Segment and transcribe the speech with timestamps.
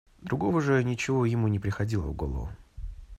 [0.17, 2.49] Другого же ничего ему не приходило в голову.